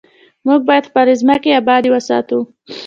[0.45, 2.39] موږ باید خپلې ځمکې ابادې وساتو.